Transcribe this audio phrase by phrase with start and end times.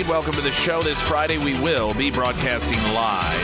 [0.00, 0.08] Reed.
[0.08, 0.82] Welcome to the show.
[0.82, 3.34] This Friday, we will be broadcasting live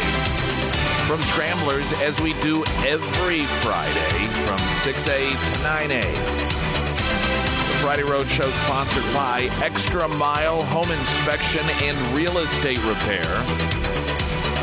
[1.07, 6.15] from Scramblers as we do every Friday from 6A to 9A.
[6.15, 13.25] The Friday Road Show sponsored by Extra Mile Home Inspection and Real Estate Repair.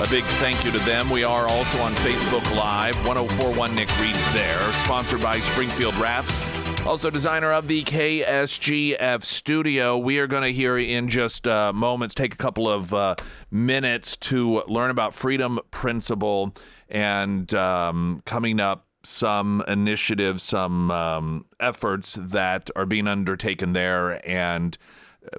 [0.02, 1.10] A big thank you to them.
[1.10, 6.53] We are also on Facebook Live, 1041 Nick Reed there, sponsored by Springfield Wraps.
[6.86, 9.98] Also, designer of the KSGF studio.
[9.98, 13.16] We are going to hear in just uh, moments, take a couple of uh,
[13.50, 16.54] minutes to learn about Freedom Principle
[16.90, 24.22] and um, coming up some initiatives, some um, efforts that are being undertaken there.
[24.30, 24.78] And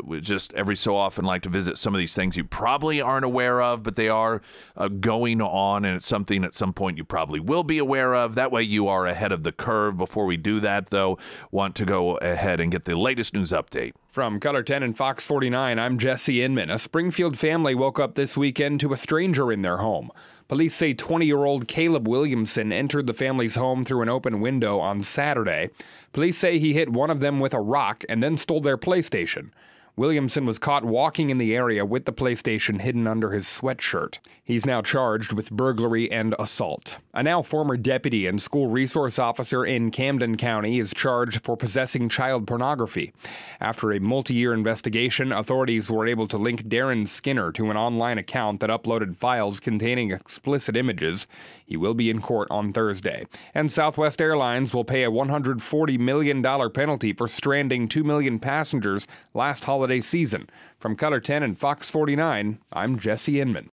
[0.02, 3.24] we just every so often like to visit some of these things you probably aren't
[3.24, 4.41] aware of, but they are
[4.76, 8.34] uh, going on, and it's something at some point you probably will be aware of.
[8.34, 9.96] That way, you are ahead of the curve.
[9.96, 11.18] Before we do that, though,
[11.50, 13.92] want to go ahead and get the latest news update.
[14.10, 16.70] From KOLR 10 and Fox 49, I'm Jesse Inman.
[16.70, 20.10] A Springfield family woke up this weekend to a stranger in their home.
[20.46, 24.78] Police say 20 year old Caleb Williamson entered the family's home through an open window
[24.78, 25.70] on Saturday.
[26.12, 29.50] Police say he hit one of them with a rock and then stole their PlayStation.
[29.97, 34.19] Williamson was caught walking in the area with the PlayStation hidden under his sweatshirt.
[34.42, 36.98] He's now charged with burglary and assault.
[37.14, 42.09] A now former deputy and school resource officer in Camden County is charged for possessing
[42.09, 43.12] child pornography.
[43.61, 48.19] After a multi year investigation, authorities were able to link Darren Skinner to an online
[48.19, 51.28] account that uploaded files containing explicit images.
[51.65, 53.22] He will be in court on Thursday.
[53.55, 59.62] And Southwest Airlines will pay a $140 million penalty for stranding 2 million passengers last
[59.65, 60.48] holiday holiday season.
[60.78, 63.69] From KOLR 10 and Fox 49, I'm Jesse Inman.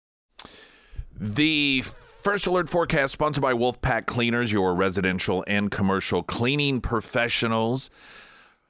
[1.17, 7.89] The First Alert Forecast sponsored by Wolfpack Cleaners, your residential and commercial cleaning professionals.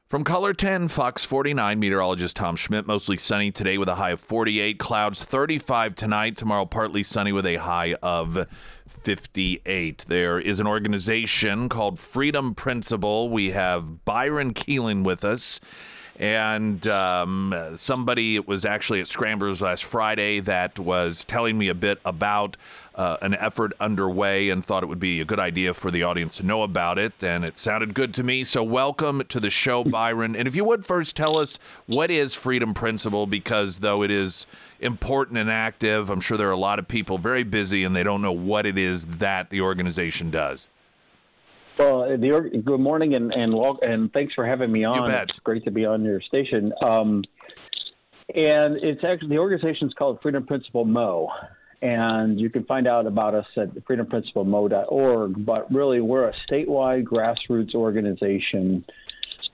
[0.08, 2.86] From KOLR 10, Fox 49, meteorologist Tom Schmidt.
[2.86, 4.78] Mostly sunny today with a high of 48.
[4.78, 6.38] Clouds 35 tonight.
[6.38, 8.46] Tomorrow, partly sunny with a high of
[8.88, 10.06] 58.
[10.08, 13.30] There is an organization called Freedom Principle.
[13.30, 15.60] We have Byron Keelin with us
[16.20, 22.00] and um, somebody was actually at Scramblers last Friday that was telling me a bit
[22.06, 22.58] about
[22.96, 26.38] uh, an effort underway and thought it would be a good idea for the audience
[26.38, 27.14] to know about it.
[27.24, 28.44] And it sounded good to me.
[28.44, 30.36] So, welcome to the show, Byron.
[30.36, 34.46] And if you would first tell us what is Freedom Principle, because though it is
[34.80, 38.04] important and active, I'm sure there are a lot of people very busy and they
[38.04, 40.68] don't know what it is that the organization does.
[41.78, 45.10] Well, the, good morning and and and thanks for having me on.
[45.30, 46.74] It's great to be on your station.
[46.82, 47.24] Um,
[48.34, 51.30] and it's actually the organization is called Freedom Principle Mo,
[51.82, 55.46] and you can find out about us at freedomprinciplemo.org.
[55.46, 58.86] But really, we're a statewide grassroots organization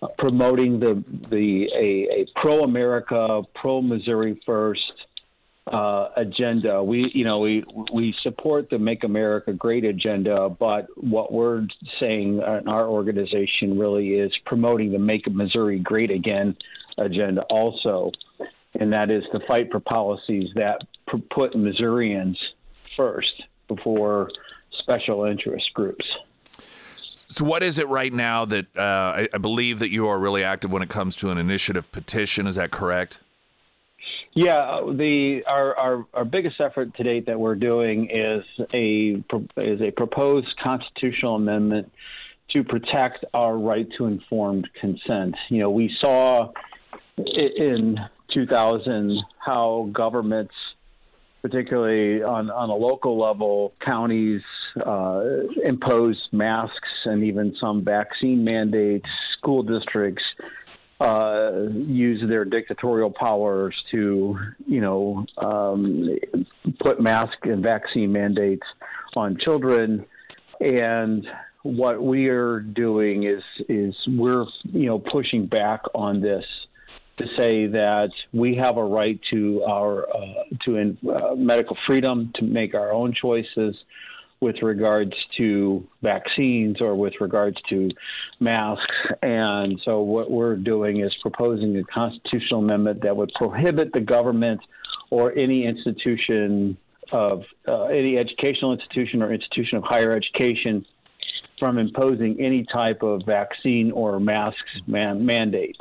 [0.01, 5.06] uh, promoting the the a, a pro America, pro Missouri first
[5.71, 6.83] uh, agenda.
[6.83, 7.63] We, you know, we
[7.93, 11.67] we support the Make America Great agenda, but what we're
[11.99, 16.55] saying in our organization really is promoting the Make Missouri Great Again
[16.97, 18.11] agenda also,
[18.79, 20.81] and that is to fight for policies that
[21.29, 22.37] put Missourians
[22.95, 24.29] first before
[24.79, 26.05] special interest groups.
[27.29, 30.43] So, what is it right now that uh, I, I believe that you are really
[30.43, 32.47] active when it comes to an initiative petition?
[32.47, 33.19] Is that correct?
[34.37, 39.23] Yeah, the our, our, our biggest effort to date that we're doing is a
[39.57, 41.91] is a proposed constitutional amendment
[42.51, 45.33] to protect our right to informed consent.
[45.49, 46.51] You know, we saw
[47.17, 47.97] in
[48.31, 50.53] 2000 how governments,
[51.41, 54.43] particularly on, on a local level, counties
[54.85, 55.23] uh,
[55.63, 60.21] imposed masks and even some vaccine mandates, school districts
[60.99, 66.17] uh, use their dictatorial powers to, you know, um,
[66.79, 68.65] put mask and vaccine mandates
[69.15, 70.05] on children.
[70.59, 71.25] And
[71.63, 76.45] what we are doing is is we're you know pushing back on this
[77.17, 82.31] to say that we have a right to our uh, to in, uh, medical freedom
[82.35, 83.75] to make our own choices
[84.39, 87.89] with regards to vaccines or with regards to
[88.39, 88.85] masks.
[89.21, 94.61] And so, what we're doing is proposing a constitutional amendment that would prohibit the government
[95.09, 96.77] or any institution
[97.11, 100.85] of uh, any educational institution or institution of higher education
[101.57, 105.79] from imposing any type of vaccine or masks man- mandate.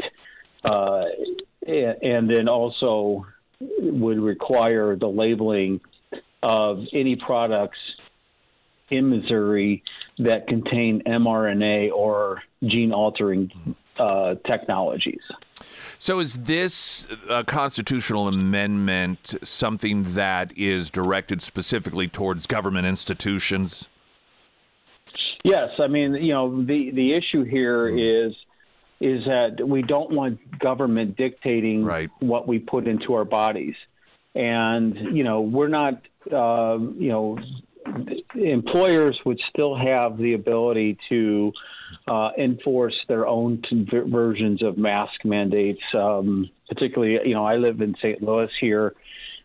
[0.65, 1.05] Uh,
[1.67, 3.27] and then also
[3.61, 5.81] would require the labeling
[6.43, 7.79] of any products
[8.91, 9.83] in Missouri
[10.19, 13.51] that contain mRNA or gene altering
[13.99, 15.21] uh, technologies.
[15.99, 23.89] So, is this a constitutional amendment something that is directed specifically towards government institutions?
[25.45, 28.35] Yes, I mean, you know, the the issue here is
[29.01, 32.11] is that we don't want government dictating right.
[32.21, 33.75] what we put into our bodies,
[34.35, 37.39] and you know, we're not, uh, you know,
[38.35, 41.53] employers would still have the ability to
[42.09, 45.83] uh, enforce their own versions of mask mandates.
[45.95, 48.23] Um, particularly, you know, I live in St.
[48.23, 48.95] Louis here,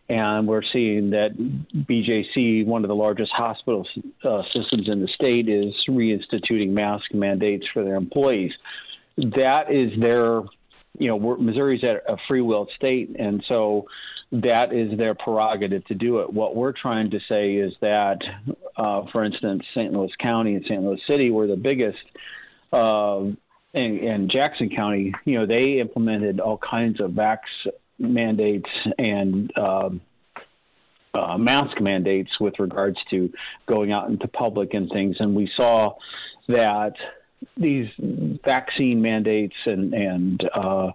[0.08, 1.36] and we're seeing that
[1.74, 3.86] BJC, one of the largest hospital
[4.24, 8.52] uh, systems in the state, is reinstituting mask mandates for their employees.
[9.16, 10.42] That is their,
[10.98, 13.86] you know, Missouri's a free will state, and so
[14.32, 16.32] that is their prerogative to do it.
[16.32, 18.18] What we're trying to say is that,
[18.76, 19.92] uh, for instance, St.
[19.92, 20.82] Louis County and St.
[20.82, 21.98] Louis City were the biggest,
[22.72, 23.20] uh,
[23.74, 27.38] and, and, Jackson County, you know, they implemented all kinds of vax
[27.98, 28.68] mandates
[28.98, 29.90] and uh,
[31.14, 33.30] uh, mask mandates with regards to
[33.66, 35.16] going out into public and things.
[35.18, 35.96] And we saw
[36.48, 36.94] that
[37.56, 37.88] these
[38.44, 40.90] vaccine mandates and, and uh,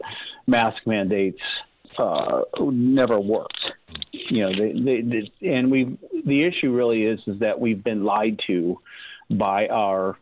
[0.48, 1.42] mask mandates
[1.98, 3.60] uh, never worked.
[4.12, 8.04] You know, they, they, they, and we the issue really is is that we've been
[8.04, 8.80] lied to
[9.30, 10.18] by our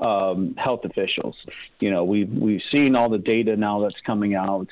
[0.00, 1.36] um, health officials.
[1.80, 4.68] You know, we've we've seen all the data now that's coming out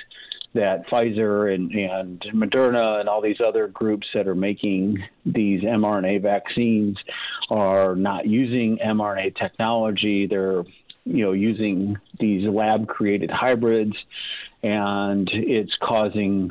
[0.55, 6.23] that Pfizer and, and Moderna and all these other groups that are making these mRNA
[6.23, 6.97] vaccines
[7.51, 10.27] are not using mRNA technology.
[10.27, 10.63] They're
[11.05, 13.97] you know using these lab created hybrids
[14.65, 16.51] and it's causing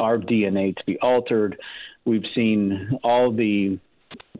[0.00, 1.56] our DNA to be altered.
[2.04, 3.78] We've seen all the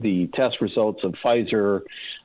[0.00, 1.82] the test results of Pfizer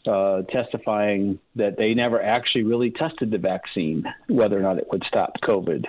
[0.07, 5.03] uh, testifying that they never actually really tested the vaccine, whether or not it would
[5.07, 5.85] stop COVID.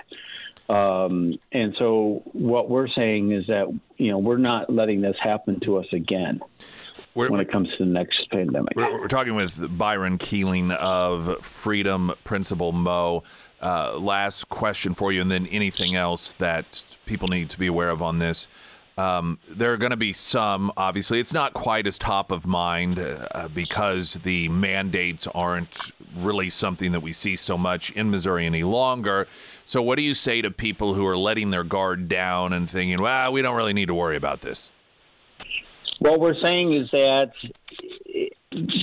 [0.67, 3.67] Um, and so, what we're saying is that
[3.97, 6.41] you know we're not letting this happen to us again.
[7.15, 8.75] We're, when it comes to the next pandemic.
[8.75, 13.23] We're, we're, talking with Byron Keelin of Freedom Principle Mo.
[13.61, 17.89] Uh, last question for you, and then anything else that people need to be aware
[17.89, 18.49] of on this.
[18.97, 22.99] Um, there are going to be some, obviously, it's not quite as top of mind
[22.99, 28.63] uh, because the mandates aren't really something that we see so much in Missouri any
[28.63, 29.27] longer.
[29.65, 33.01] So, what do you say to people who are letting their guard down and thinking,
[33.01, 34.69] well, we don't really need to worry about this?
[35.99, 37.31] What we're saying is that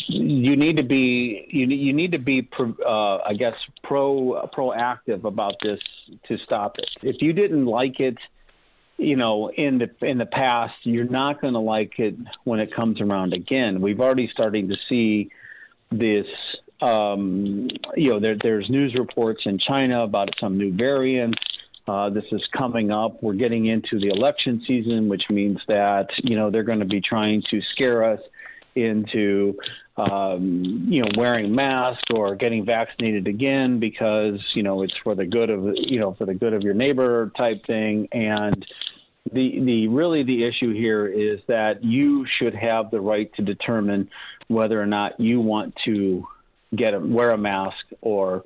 [0.08, 5.54] you need to be you you need to be uh, I guess pro proactive about
[5.62, 5.80] this
[6.28, 6.90] to stop it.
[7.02, 8.18] If you didn't like it,
[8.98, 12.14] you know, in the in the past, you're not going to like it
[12.44, 13.80] when it comes around again.
[13.80, 15.30] We've already starting to see
[15.90, 16.26] this.
[16.80, 21.38] Um, you know, there, there's news reports in China about some new variants.
[21.92, 23.22] Uh, this is coming up.
[23.22, 27.02] We're getting into the election season, which means that you know they're going to be
[27.02, 28.20] trying to scare us
[28.74, 29.58] into
[29.98, 35.26] um, you know wearing masks or getting vaccinated again because you know it's for the
[35.26, 38.64] good of you know for the good of your neighbor type thing and
[39.30, 44.08] the the really the issue here is that you should have the right to determine
[44.48, 46.26] whether or not you want to
[46.74, 48.44] get a, wear a mask or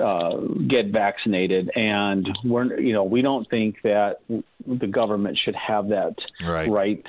[0.00, 0.36] uh,
[0.66, 4.20] get vaccinated, and we're you know we don't think that
[4.66, 6.14] the government should have that
[6.44, 7.06] right, right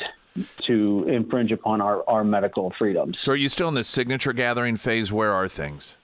[0.66, 3.18] to infringe upon our, our medical freedoms.
[3.22, 5.12] So, are you still in the signature gathering phase?
[5.12, 5.96] Where are things?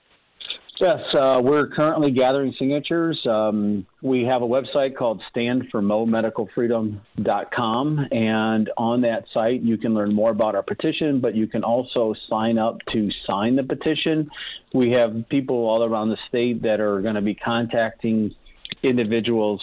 [0.80, 3.20] Yes, uh, we're currently gathering signatures.
[3.26, 10.30] Um, we have a website called standformomedicalfreedom.com, and on that site you can learn more
[10.30, 14.30] about our petition, but you can also sign up to sign the petition.
[14.72, 18.34] We have people all around the state that are going to be contacting
[18.82, 19.60] individuals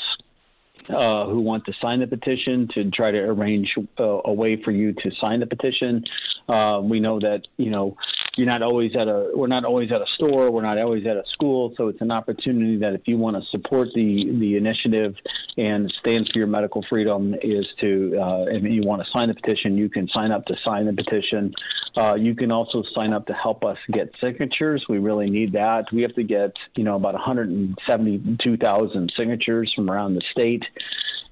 [0.87, 4.69] uh, who want to sign the petition to try to arrange uh, a way for
[4.69, 6.03] you to sign the petition.
[6.47, 7.97] Uh, we know that you know
[8.37, 11.17] you're not always at a we're not always at a store, we're not always at
[11.17, 15.15] a school, so it's an opportunity that if you want to support the the initiative
[15.57, 19.33] and stand for your medical freedom, is to uh, if you want to sign the
[19.33, 21.51] petition, you can sign up to sign the petition.
[21.95, 24.85] Uh, you can also sign up to help us get signatures.
[24.87, 25.85] We really need that.
[25.91, 30.63] We have to get you know about 172,000 signatures from around the state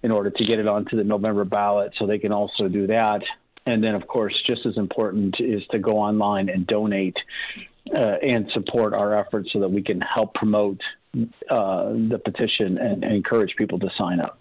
[0.01, 1.93] in order to get it onto the November ballot.
[1.99, 3.21] So they can also do that.
[3.65, 7.17] And then, of course, just as important is to go online and donate
[7.93, 10.79] uh, and support our efforts so that we can help promote
[11.49, 14.37] uh, the petition and, and encourage people to sign up.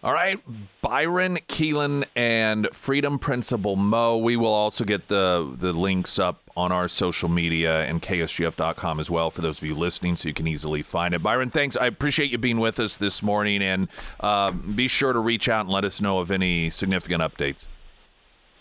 [0.00, 0.38] All right,
[0.80, 4.16] Byron Keelin and Freedom Principle Mo.
[4.16, 9.10] We will also get the the links up on our social media and ksgf.com as
[9.10, 11.22] well for those of you listening, so you can easily find it.
[11.22, 11.76] Byron, thanks.
[11.76, 13.88] I appreciate you being with us this morning, and
[14.20, 17.64] uh, be sure to reach out and let us know of any significant updates.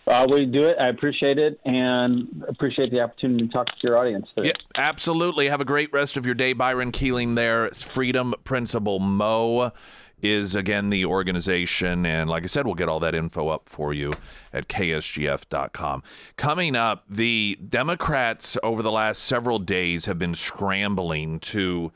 [0.08, 0.78] Uh, we do it.
[0.80, 4.26] I appreciate it and appreciate the opportunity to talk to your audience.
[4.36, 4.48] Today.
[4.50, 5.50] Yeah, absolutely.
[5.50, 7.36] Have a great rest of your day, Byron Keelin.
[7.36, 9.74] There, Freedom Principle Mo
[10.22, 12.06] is again the organization.
[12.06, 14.14] And like I said, we'll get all that info up for you
[14.54, 16.04] at ksgf.com.
[16.38, 21.92] Coming up, the Democrats over the last several days have been scrambling to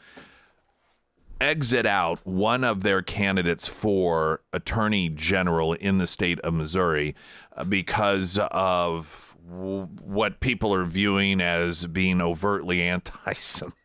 [1.41, 7.15] exit out one of their candidates for attorney general in the state of Missouri
[7.57, 13.75] uh, because of what people are viewing as being overtly anti Semitic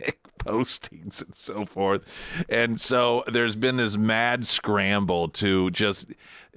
[0.38, 2.44] postings and so forth.
[2.48, 6.06] And so there's been this mad scramble to just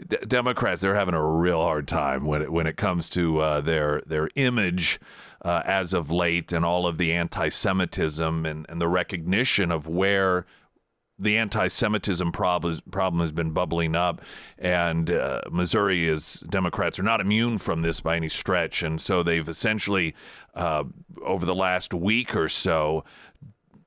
[0.08, 0.82] D- Democrats.
[0.82, 4.30] They're having a real hard time when it when it comes to uh, their their
[4.36, 5.00] image.
[5.42, 10.46] Uh, as of late, and all of the anti-Semitism and, and the recognition of where
[11.20, 14.22] the anti-Semitism problem, problem has been bubbling up,
[14.58, 19.22] and uh, Missouri is Democrats are not immune from this by any stretch, and so
[19.22, 20.16] they've essentially
[20.56, 20.86] uh,
[21.22, 23.04] over the last week or so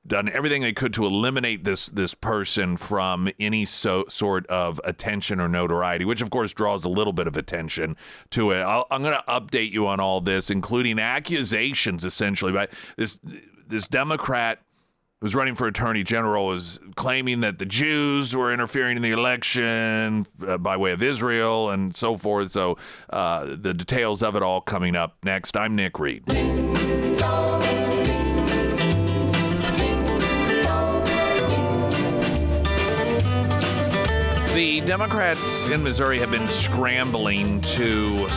[0.05, 5.39] done everything they could to eliminate this this person from any so, sort of attention
[5.39, 7.95] or notoriety, which of course draws a little bit of attention
[8.31, 8.61] to it.
[8.61, 12.67] i am going to update you on all this, including accusations essentially by
[12.97, 13.19] this
[13.67, 14.59] this Democrat
[15.21, 20.25] who's running for attorney general is claiming that the Jews were interfering in the election
[20.45, 22.51] uh, by way of Israel and so forth.
[22.51, 22.77] So
[23.09, 25.55] uh, the details of it all coming up next.
[25.55, 26.25] I'm Nick Reed.
[34.73, 38.27] The Democrats in Missouri have been scrambling to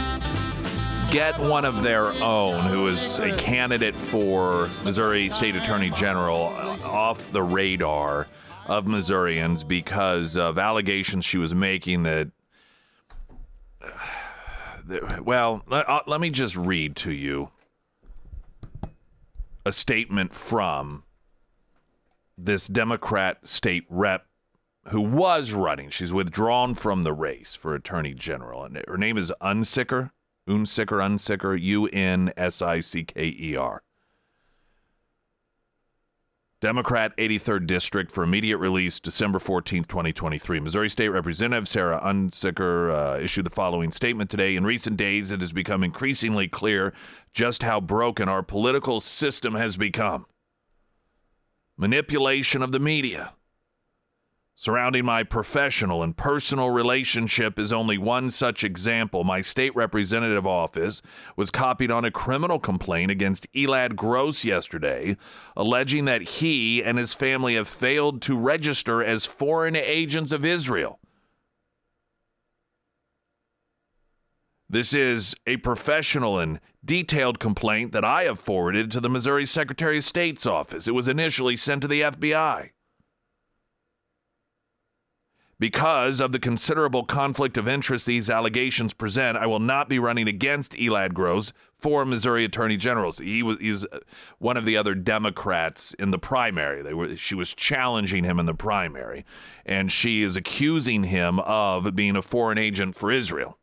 [1.11, 6.49] get one of their own, who is a candidate for Missouri State Attorney General,
[6.85, 8.26] off the radar
[8.66, 12.31] of Missourians because of allegations she was making that.
[15.23, 17.49] Well, uh, let me just read to you
[19.64, 21.02] a statement from
[22.37, 24.26] this Democrat state rep
[24.88, 25.90] who was running.
[25.90, 30.11] She's withdrawn from the race for attorney general, and her name is Unsicker,
[30.49, 33.83] Unsicker, Unsicker, U N S I C K E R.
[36.62, 40.59] Democrat 83rd District for immediate release December 14, 2023.
[40.59, 44.57] Missouri State Representative Sarah Unsicker uh, issued the following statement today.
[44.57, 46.95] In recent days, it has become increasingly clear
[47.35, 50.25] just how broken our political system has become.
[51.76, 53.35] Manipulation of the media,
[54.58, 59.22] Surrounding my professional and personal relationship is only one such example.
[59.22, 61.02] My state representative office
[61.36, 65.18] was copied on a criminal complaint against Elad Gross yesterday,
[65.54, 71.00] alleging that he and his family have failed to register as foreign agents of Israel.
[74.70, 79.98] This is a professional and detailed complaint that I have forwarded to the Missouri Secretary
[79.98, 80.88] of State's office.
[80.88, 82.70] It was initially sent to the FBI.
[85.58, 90.28] Because of the considerable conflict of interest these allegations present, I will not be running
[90.28, 93.10] against Elad Gross for Missouri Attorney General.
[93.12, 94.00] He was he's uh,
[94.38, 96.82] one of the other Democrats in the primary.
[96.82, 99.25] They were she was challenging him in the primary,
[99.64, 103.56] and she is accusing him of being a foreign agent for Israel.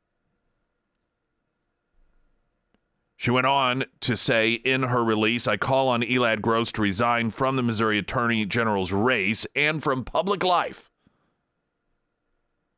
[3.16, 7.30] She went on to say in her release, I call on Elad Gross to resign
[7.30, 10.90] from the Missouri Attorney General's race and from public life.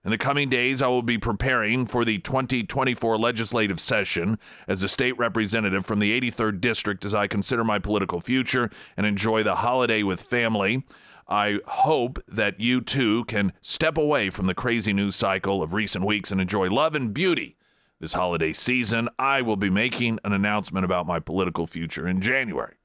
[0.06, 4.88] In the coming days, I will be preparing for the 2024 legislative session as a
[4.88, 9.56] state representative from the 83rd District as I consider my political future and enjoy the
[9.56, 10.86] holiday with family.
[11.28, 16.06] I hope that you too can step away from the crazy news cycle of recent
[16.06, 17.58] weeks and enjoy love and beauty
[18.00, 19.10] this holiday season.
[19.18, 22.76] I will be making an announcement about my political future in January.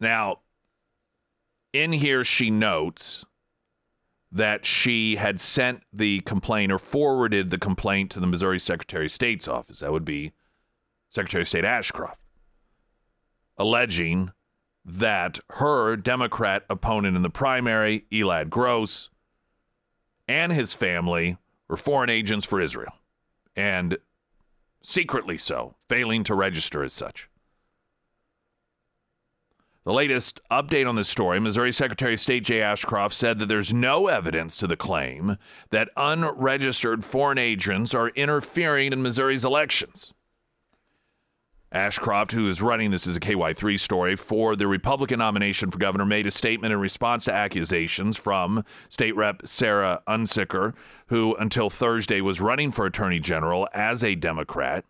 [0.00, 0.40] Now,
[1.72, 3.24] in here, she notes
[4.30, 9.12] that she had sent the complaint or forwarded the complaint to the Missouri Secretary of
[9.12, 9.80] State's office.
[9.80, 10.32] That would be
[11.08, 12.20] Secretary of State Ashcroft,
[13.56, 14.32] alleging
[14.84, 19.10] that her Democrat opponent in the primary, Elad Gross,
[20.26, 22.94] and his family were foreign agents for Israel,
[23.56, 23.96] and
[24.82, 27.28] secretly so, failing to register as such.
[29.88, 33.72] The latest update on this story Missouri Secretary of State Jay Ashcroft said that there's
[33.72, 35.38] no evidence to the claim
[35.70, 40.12] that unregistered foreign agents are interfering in Missouri's elections.
[41.72, 46.04] Ashcroft, who is running this as a KY3 story for the Republican nomination for governor,
[46.04, 50.74] made a statement in response to accusations from State Rep Sarah Unsicker,
[51.06, 54.84] who until Thursday was running for Attorney General as a Democrat.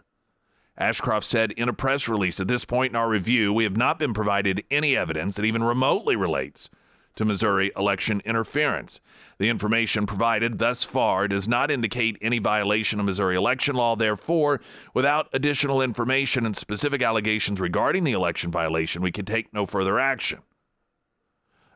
[0.79, 3.99] Ashcroft said in a press release, At this point in our review, we have not
[3.99, 6.71] been provided any evidence that even remotely relates
[7.17, 9.01] to Missouri election interference.
[9.39, 13.97] The information provided thus far does not indicate any violation of Missouri election law.
[13.97, 14.61] Therefore,
[14.95, 19.99] without additional information and specific allegations regarding the election violation, we can take no further
[19.99, 20.43] action.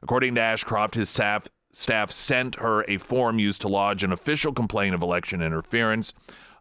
[0.01, 4.53] According to Ashcroft, his staff, staff sent her a form used to lodge an official
[4.53, 6.13] complaint of election interference.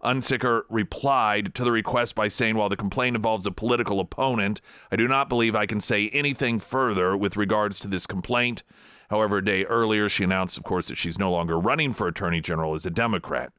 [0.04, 4.96] Unsicker replied to the request by saying, While the complaint involves a political opponent, I
[4.96, 8.64] do not believe I can say anything further with regards to this complaint.
[9.10, 12.42] However, a day earlier, she announced, of course, that she's no longer running for Attorney
[12.42, 13.52] General as a Democrat.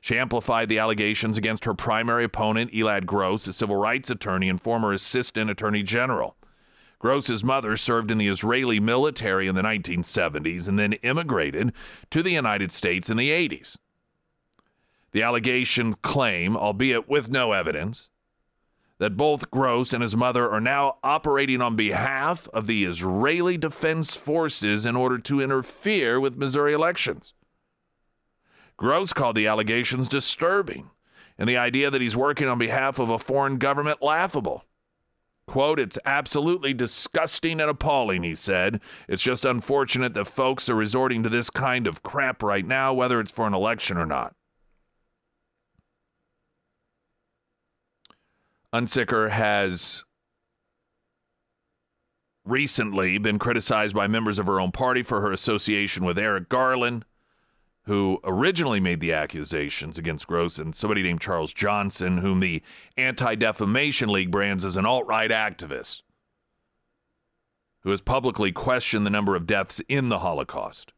[0.00, 4.60] She amplified the allegations against her primary opponent, Elad Gross, a civil rights attorney and
[4.60, 6.36] former assistant attorney general.
[6.98, 11.72] Gross's mother served in the Israeli military in the 1970s and then immigrated
[12.10, 13.76] to the United States in the 80s.
[15.12, 18.08] The allegation claim, albeit with no evidence,
[18.98, 24.14] that both Gross and his mother are now operating on behalf of the Israeli Defense
[24.14, 27.34] Forces in order to interfere with Missouri elections.
[28.76, 30.90] Gross called the allegations disturbing
[31.36, 34.64] and the idea that he's working on behalf of a foreign government laughable.
[35.46, 38.80] Quote, it's absolutely disgusting and appalling, he said.
[39.08, 43.18] It's just unfortunate that folks are resorting to this kind of crap right now, whether
[43.18, 44.34] it's for an election or not.
[48.72, 50.04] Unsicker has
[52.44, 57.04] recently been criticized by members of her own party for her association with Eric Garland,
[57.84, 62.62] who originally made the accusations against Gross, and somebody named Charles Johnson, whom the
[62.96, 66.02] Anti Defamation League brands as an alt right activist,
[67.80, 70.92] who has publicly questioned the number of deaths in the Holocaust.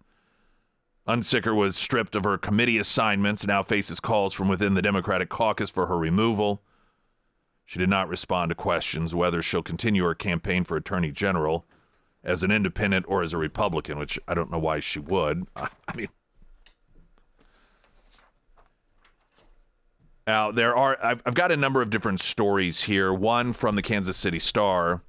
[1.09, 5.29] Unsicker was stripped of her committee assignments and now faces calls from within the Democratic
[5.29, 6.63] caucus for her removal.
[7.64, 11.66] She did not respond to questions whether she'll continue her campaign for attorney general
[12.22, 15.46] as an independent or as a Republican, which I don't know why she would.
[15.57, 16.09] I mean,
[20.27, 23.12] now there are, I've, I've got a number of different stories here.
[23.12, 25.03] One from the Kansas City Star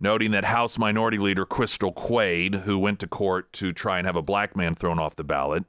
[0.00, 4.16] noting that House Minority Leader Crystal Quade, who went to court to try and have
[4.16, 5.64] a black man thrown off the ballot,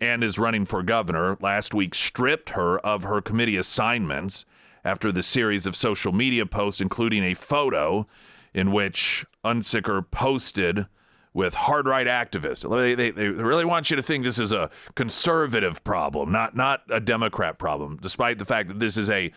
[0.00, 4.44] and is running for governor, last week stripped her of her committee assignments
[4.84, 8.06] after the series of social media posts, including a photo
[8.54, 10.86] in which Unsicker posted
[11.34, 12.68] with hard right activists.
[12.68, 16.82] They, they, they, really want you to think this is a conservative problem, not not
[16.90, 19.30] a Democrat problem, despite the fact that this is a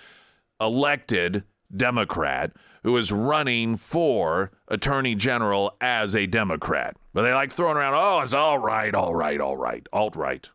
[0.60, 1.43] elected
[1.76, 6.96] Democrat who is running for attorney general as a Democrat.
[7.13, 10.50] But they like throwing around, oh, it's all right, all right, all right, alt right.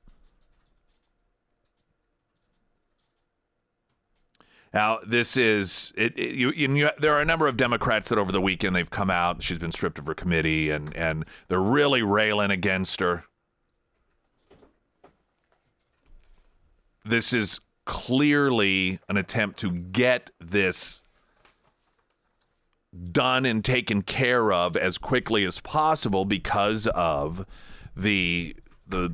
[4.76, 6.18] Now, this is it.
[6.18, 9.08] it you, you, there are a number of Democrats that over the weekend they've come
[9.08, 9.42] out.
[9.42, 13.24] She's been stripped of her committee, and and they're really railing against her.
[17.04, 21.00] This is clearly an attempt to get this
[23.12, 27.44] done and taken care of as quickly as possible because of
[27.96, 28.56] the
[28.88, 29.12] the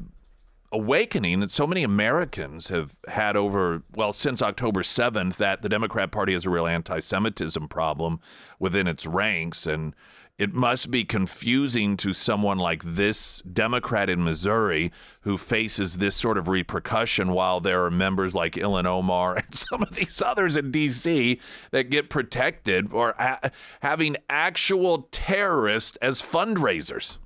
[0.72, 6.10] awakening that so many Americans have had over well since October 7th that the Democrat
[6.10, 8.20] Party has a real anti-Semitism problem
[8.58, 9.66] within its ranks.
[9.66, 9.94] And
[10.38, 14.90] it must be confusing to someone like this Democrat in Missouri
[15.20, 19.82] who faces this sort of repercussion while there are members like Ilhan Omar and some
[19.82, 21.38] of these others in D.C.
[21.70, 23.40] that get protected for ha-
[23.80, 27.18] having actual terrorists as fundraisers.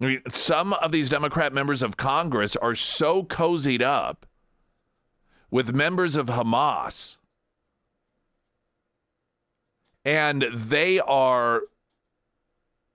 [0.00, 4.26] I mean, some of these Democrat members of Congress are so cozied up
[5.50, 7.16] with members of Hamas
[10.08, 11.64] and they are,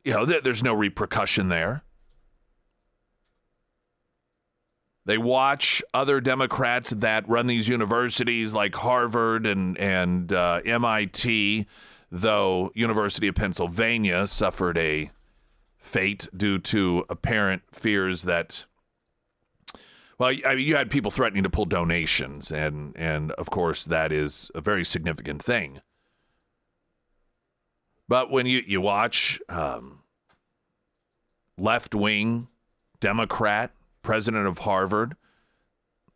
[0.03, 1.83] you know, there's no repercussion there.
[5.05, 11.67] They watch other Democrats that run these universities like Harvard and and uh, MIT,
[12.09, 15.11] though University of Pennsylvania suffered a
[15.77, 18.65] fate due to apparent fears that
[20.17, 24.11] Well, I mean, you had people threatening to pull donations, and and of course that
[24.11, 25.81] is a very significant thing.
[28.07, 29.99] But when you you watch um,
[31.57, 32.47] left wing
[32.99, 35.15] Democrat president of Harvard,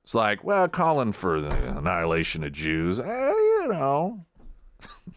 [0.03, 4.25] it's like, well, calling for the annihilation of Jews, eh, you know.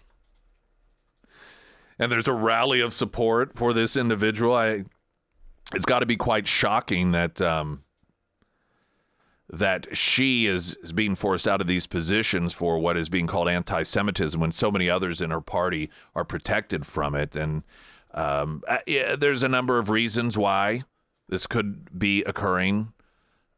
[1.98, 4.54] and there's a rally of support for this individual.
[4.54, 4.84] I,
[5.74, 7.40] it's got to be quite shocking that.
[7.40, 7.84] Um,
[9.52, 13.48] that she is, is being forced out of these positions for what is being called
[13.48, 17.34] anti Semitism when so many others in her party are protected from it.
[17.34, 17.64] And
[18.14, 20.82] um, uh, yeah, there's a number of reasons why
[21.28, 22.92] this could be occurring.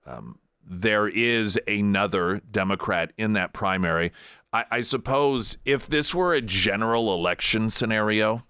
[0.07, 4.13] Um, there is another Democrat in that primary.
[4.53, 8.45] I, I suppose if this were a general election scenario,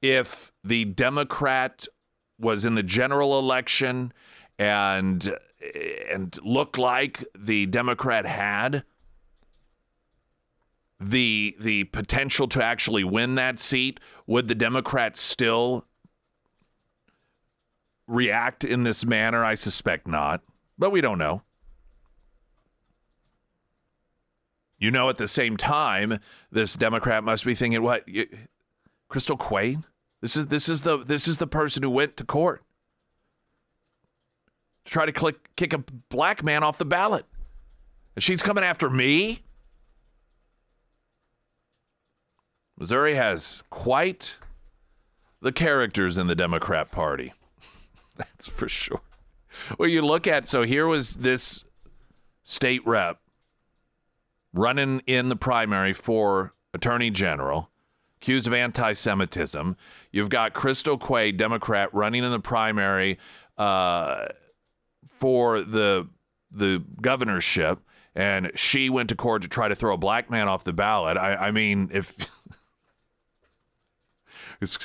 [0.00, 1.86] if the Democrat
[2.38, 4.12] was in the general election
[4.58, 5.36] and
[6.12, 8.84] and looked like the Democrat had
[10.98, 15.84] the the potential to actually win that seat, would the Democrats still
[18.06, 19.44] react in this manner?
[19.44, 20.42] I suspect not,
[20.78, 21.42] but we don't know.
[24.78, 26.18] You know, at the same time,
[26.50, 28.26] this Democrat must be thinking, "What, you,
[29.08, 29.82] Crystal Quade?
[30.20, 32.62] This is this is the this is the person who went to court
[34.86, 37.26] to try to click, kick a black man off the ballot.
[38.14, 39.42] And she's coming after me?
[42.78, 44.36] Missouri has quite
[45.40, 47.32] the characters in the Democrat Party.
[48.16, 49.00] That's for sure.
[49.78, 51.64] Well, you look at so here was this
[52.42, 53.20] state rep
[54.52, 57.70] running in the primary for attorney general,
[58.20, 59.76] accused of anti Semitism.
[60.12, 63.18] You've got Crystal Quade, Democrat, running in the primary.
[63.56, 64.26] Uh,
[65.18, 66.08] for the
[66.50, 67.80] the governorship,
[68.14, 71.16] and she went to court to try to throw a black man off the ballot.
[71.16, 72.14] I, I mean, if
[74.60, 74.78] it's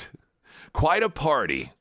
[0.74, 1.72] quite a party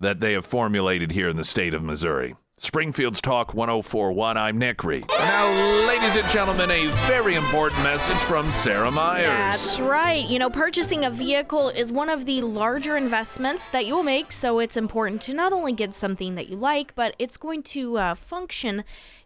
[0.00, 2.36] that they have formulated here in the state of Missouri.
[2.56, 4.36] Springfield's Talk 1041.
[4.36, 5.04] I'm Nick Reed.
[5.18, 9.26] Now, ladies and gentlemen, a very important message from Sarah Myers.
[9.26, 10.24] That's right.
[10.24, 14.30] You know, purchasing a vehicle is one of the larger investments that you will make,
[14.30, 17.98] so it's important to not only get something that you like, but it's going to
[17.98, 18.84] uh, function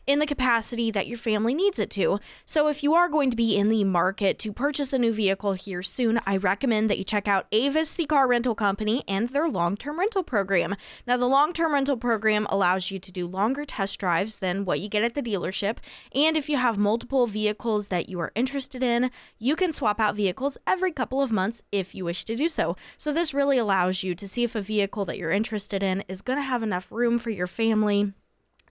[0.08, 2.18] in the capacity that your family needs it to.
[2.46, 5.52] So, if you are going to be in the market to purchase a new vehicle
[5.52, 9.48] here soon, I recommend that you check out Avis, the car rental company, and their
[9.48, 10.74] long term rental program.
[11.06, 14.80] Now, the long term rental program allows you to do longer test drives than what
[14.80, 15.76] you get at the dealership.
[16.14, 20.16] And if you have multiple vehicles that you are interested in, you can swap out
[20.16, 22.76] vehicles every couple of months if you wish to do so.
[22.96, 26.22] So, this really allows you to see if a vehicle that you're interested in is
[26.22, 28.14] going to have enough room for your family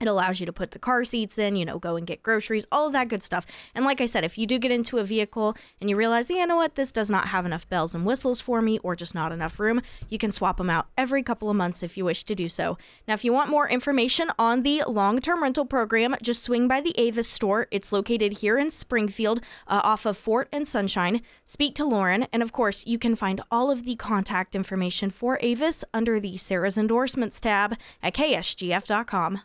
[0.00, 2.66] it allows you to put the car seats in, you know, go and get groceries,
[2.72, 3.46] all of that good stuff.
[3.74, 6.38] And like I said, if you do get into a vehicle and you realize, yeah,
[6.38, 9.14] you know what, this does not have enough bells and whistles for me or just
[9.14, 12.24] not enough room, you can swap them out every couple of months if you wish
[12.24, 12.78] to do so.
[13.06, 16.80] Now, if you want more information on the long term rental program, just swing by
[16.80, 17.66] the Avis store.
[17.70, 21.22] It's located here in Springfield uh, off of Fort and Sunshine.
[21.44, 22.26] Speak to Lauren.
[22.32, 26.36] And of course, you can find all of the contact information for Avis under the
[26.36, 29.40] Sarah's Endorsements tab at ksgf.com.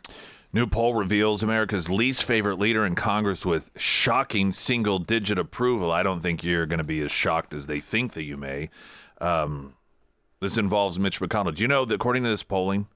[0.54, 5.90] New poll reveals America's least favorite leader in Congress with shocking single digit approval.
[5.90, 8.70] I don't think you're going to be as shocked as they think that you may.
[9.20, 9.74] Um,
[10.38, 11.56] this involves Mitch McConnell.
[11.56, 12.86] Do you know that according to this polling,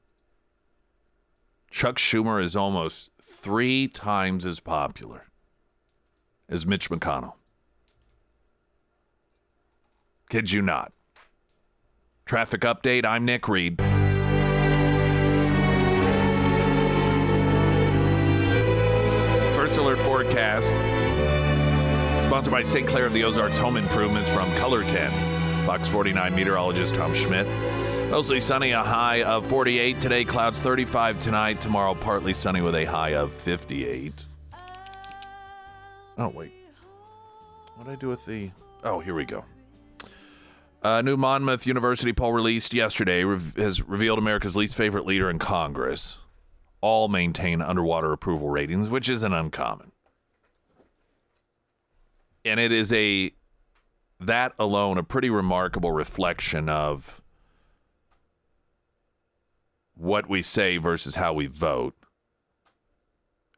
[1.68, 5.27] Chuck Schumer is almost three times as popular
[6.49, 7.33] as Mitch McConnell?
[10.31, 10.92] Kid you not.
[12.25, 13.81] Traffic update I'm Nick Reed.
[19.79, 20.69] Alert Forecast.
[22.25, 22.87] Sponsored by St.
[22.87, 25.64] Clair of the Ozarks Home Improvements from KOLR 10.
[25.64, 27.47] Fox 49 meteorologist Tom Schmidt.
[28.11, 30.01] Mostly sunny, a high of 48.
[30.01, 31.61] Today, clouds 35 tonight.
[31.61, 34.27] Tomorrow, partly sunny with a high of 58.
[36.19, 36.53] Oh, wait.
[37.77, 38.51] What did I do with the.
[38.83, 39.45] Oh, here we go.
[40.83, 43.25] A new Monmouth University poll released yesterday
[43.57, 46.19] has revealed America's least favorite leader in Congress
[46.81, 49.93] all maintain underwater approval ratings, which isn't uncommon.
[52.45, 53.33] And it is a
[54.21, 57.23] that alone a pretty remarkable reflection of
[59.95, 61.95] what we say versus how we vote.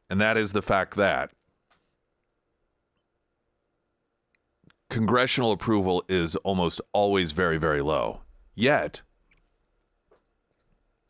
[0.09, 1.31] And that is the fact that
[4.89, 8.21] congressional approval is almost always very, very low.
[8.53, 9.03] Yet,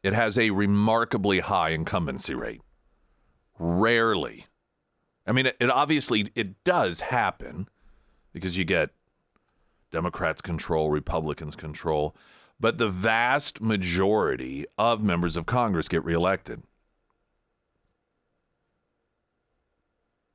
[0.03, 2.61] it has a remarkably high incumbency rate.
[3.59, 4.47] Rarely.
[5.27, 7.67] I mean, it, it obviously it does happen
[8.33, 8.91] because you get
[9.91, 12.15] Democrats control, Republicans control,
[12.59, 16.63] but the vast majority of members of Congress get reelected.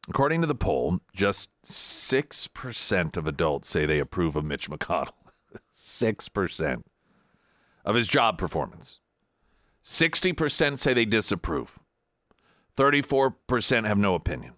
[0.08, 5.10] According to the poll, just 6% of adults say they approve of Mitch McConnell.
[5.74, 6.82] 6%
[7.84, 9.00] of his job performance.
[9.86, 11.78] 60% say they disapprove.
[12.76, 14.54] 34% have no opinion.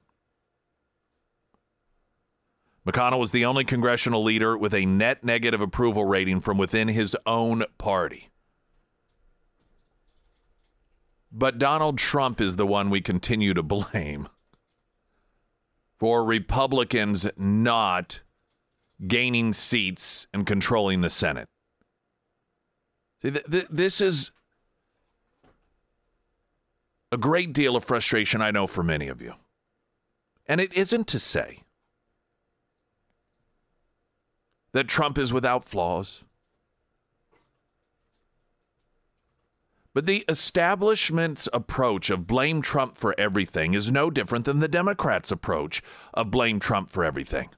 [2.86, 7.14] McConnell was the only congressional leader with a net negative approval rating from within his
[7.26, 8.30] own party.
[11.30, 14.30] But Donald Trump is the one we continue to blame
[15.98, 18.22] for Republicans not
[19.06, 21.50] gaining seats and controlling the Senate.
[23.20, 24.32] See, th- th- this is
[27.10, 29.34] a great deal of frustration, I know, for many of you.
[30.46, 31.60] And it isn't to say
[34.72, 36.24] that Trump is without flaws.
[39.94, 45.32] But the establishment's approach of blame Trump for everything is no different than the Democrats'
[45.32, 45.82] approach
[46.14, 47.48] of blame Trump for everything.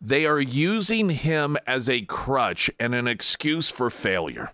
[0.00, 4.50] They are using him as a crutch and an excuse for failure.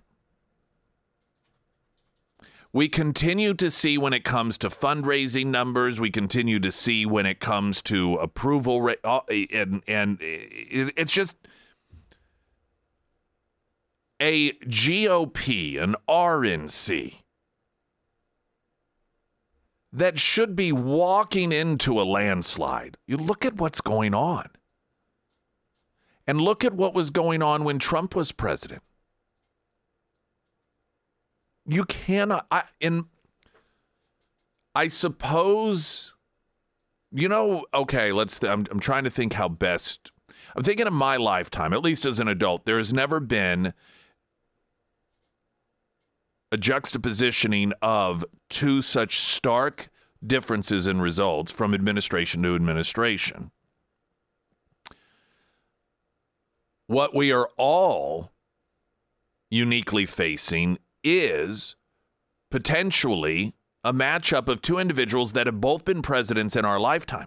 [2.73, 7.27] We continue to see when it comes to fundraising numbers, we continue to see when
[7.27, 11.37] it comes to approval rate, uh, and, and it's just
[14.19, 17.17] a GOP, an RNC,
[19.93, 22.97] that should be walking into a landslide.
[23.07, 24.49] You look at what's going on.
[26.27, 28.83] And look at what was going on when Trump was president.
[31.73, 33.07] You cannot I in
[34.75, 36.15] I suppose
[37.15, 40.13] you know, okay, let's th- I'm I'm trying to think how best
[40.55, 43.73] I'm thinking of my lifetime, at least as an adult, there has never been
[46.51, 49.89] a juxtapositioning of two such stark
[50.25, 53.51] differences in results from administration to administration.
[56.87, 58.33] What we are all
[59.51, 61.77] uniquely facing is
[62.51, 67.27] potentially a matchup of two individuals that have both been presidents in our lifetime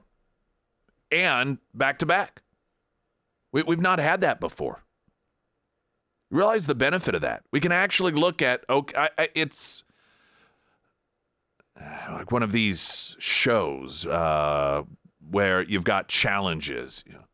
[1.11, 2.41] and back to back.
[3.51, 4.83] We, have not had that before.
[6.29, 7.43] realize the benefit of that.
[7.51, 9.83] We can actually look at, okay, I, I, it's
[12.11, 14.83] like one of these shows uh,
[15.29, 17.03] where you've got challenges.
[17.07, 17.25] You know,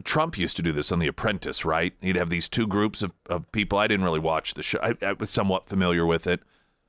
[0.00, 1.92] Trump used to do this on The Apprentice, right?
[2.00, 3.78] He'd have these two groups of, of people.
[3.78, 4.78] I didn't really watch the show.
[4.82, 6.40] I, I, was somewhat familiar with it,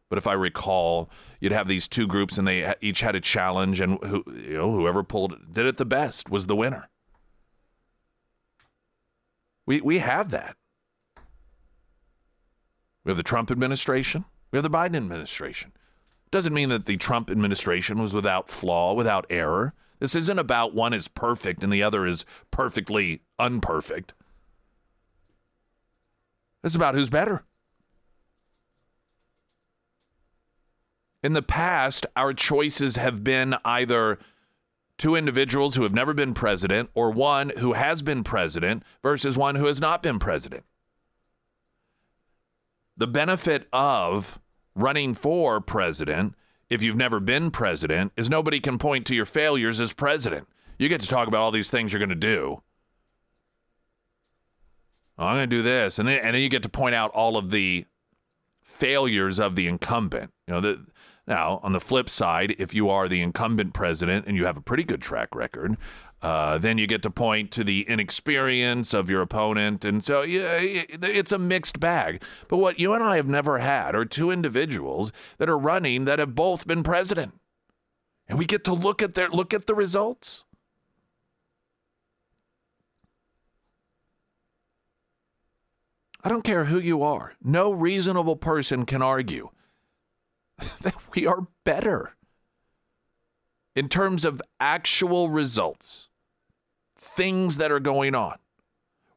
[0.07, 1.09] but if I recall,
[1.41, 4.71] you'd have these two groups, and they each had a challenge, and who, you know,
[4.71, 6.87] whoever pulled did it the best was the winner.
[9.65, 10.55] We we have that.
[13.03, 14.23] We have the Trump administration.
[14.51, 15.73] We have the Biden administration.
[16.31, 19.73] Doesn't mean that the Trump administration was without flaw, without error.
[20.03, 24.13] This isn't about one is perfect and the other is perfectly unperfect.
[26.61, 27.45] This is about who's better.
[31.23, 34.19] In the past, our choices have been either
[34.97, 39.55] two individuals who have never been president or one who has been president versus one
[39.55, 40.65] who has not been president.
[42.97, 44.37] The benefit of
[44.75, 46.35] running for president
[46.73, 50.47] if you've never been president, is nobody can point to your failures as president.
[50.79, 52.63] You get to talk about all these things you're going to do.
[55.17, 57.37] I'm going to do this, and then and then you get to point out all
[57.37, 57.85] of the
[58.63, 60.31] failures of the incumbent.
[60.47, 60.85] You know, the,
[61.27, 64.61] now on the flip side, if you are the incumbent president and you have a
[64.61, 65.77] pretty good track record,
[66.23, 69.83] uh, then you get to point to the inexperience of your opponent.
[69.83, 72.23] And so yeah, it's a mixed bag.
[72.47, 76.19] But what you and I have never had are two individuals that are running that
[76.19, 77.33] have both been president.
[78.25, 80.45] And we get to look at their look at the results.
[86.23, 87.33] I don't care who you are.
[87.43, 89.49] No reasonable person can argue
[90.81, 92.15] that we are better
[93.75, 96.07] in terms of actual results
[97.03, 98.37] things that are going on,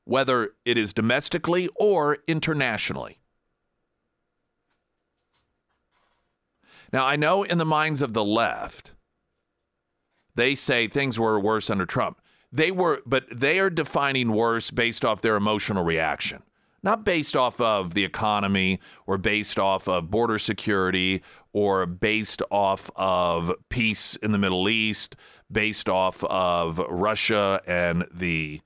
[0.05, 3.21] whether it is domestically or internationally.
[6.93, 8.93] Now, I know in the minds of the left,
[10.35, 12.21] they say things were worse under Trump.
[12.53, 16.43] They were, but they are defining worse based off their emotional reaction.
[16.87, 21.21] not based off of the economy or based off of border security
[21.53, 25.17] or based off of peace in the Middle East,
[25.51, 28.61] based off of Russia and the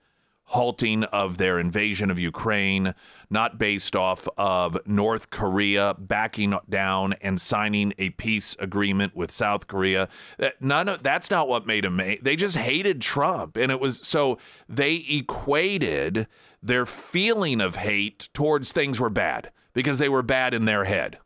[0.51, 2.93] halting of their invasion of Ukraine,
[3.31, 9.69] not based off of North Korea backing down and signing a peace agreement with South
[9.69, 10.09] Korea.
[10.41, 11.99] Uh, none of that's not what made them.
[11.99, 14.39] They just hated Trump, and it was so
[14.69, 16.27] they equated
[16.61, 21.19] their feeling of hate towards things were bad because they were bad in their head.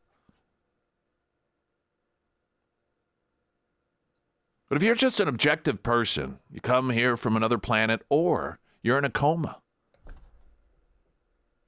[4.75, 8.99] But if you're just an objective person, you come here from another planet, or you're
[8.99, 9.61] in a coma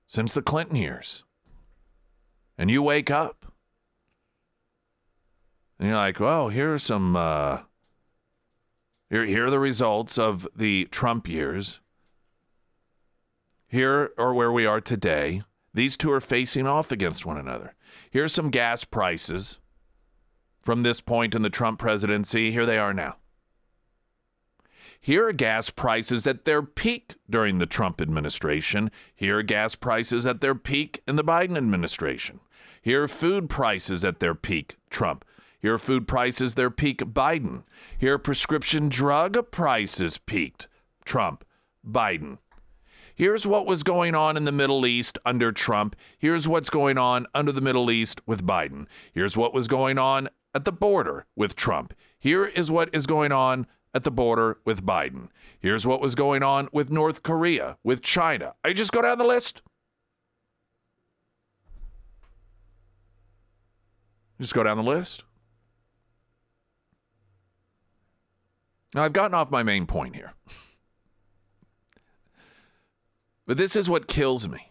[0.08, 1.22] since the Clinton years.
[2.58, 3.46] And you wake up.
[5.78, 7.58] And you're like, well, here are some, uh,
[9.08, 11.78] here, here are the results of the Trump years.
[13.68, 15.44] Here are where we are today.
[15.72, 17.76] These two are facing off against one another.
[18.10, 19.58] Here's some gas prices
[20.66, 22.50] from this point in the Trump presidency.
[22.50, 23.18] Here they are now.
[25.00, 28.90] Here are gas prices at their peak during the Trump administration.
[29.14, 32.40] Here are gas prices at their peak in the Biden administration.
[32.82, 35.24] Here are food prices at their peak, Trump.
[35.60, 37.62] Here are food prices their peak, Biden.
[37.96, 40.66] Here are prescription drug prices peaked,
[41.04, 41.44] Trump,
[41.88, 42.38] Biden.
[43.14, 45.94] Here's what was going on in the Middle East under Trump.
[46.18, 48.86] Here's what's going on under the Middle East with Biden.
[49.12, 51.92] Here's what was going on at the border with Trump.
[52.18, 55.28] Here is what is going on at the border with Biden.
[55.60, 58.54] Here's what was going on with North Korea, with China.
[58.64, 59.60] I just go down the list.
[64.40, 65.24] Just go down the list.
[68.94, 70.32] Now, I've gotten off my main point here.
[73.46, 74.65] But this is what kills me.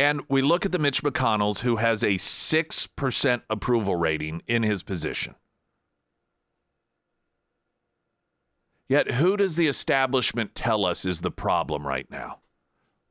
[0.00, 4.82] And we look at the Mitch McConnell's, who has a 6% approval rating in his
[4.82, 5.34] position.
[8.88, 12.38] Yet, who does the establishment tell us is the problem right now?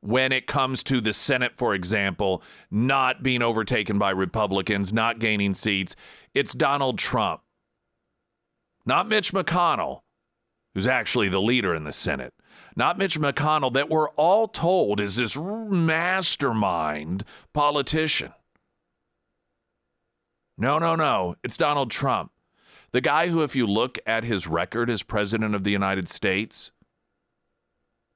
[0.00, 5.54] When it comes to the Senate, for example, not being overtaken by Republicans, not gaining
[5.54, 5.94] seats,
[6.34, 7.42] it's Donald Trump,
[8.84, 10.00] not Mitch McConnell,
[10.74, 12.34] who's actually the leader in the Senate,
[12.76, 18.32] not Mitch McConnell, that we're all told is this mastermind politician.
[20.56, 21.36] No, no, no.
[21.42, 22.32] It's Donald Trump.
[22.92, 26.72] The guy who, if you look at his record as president of the United States,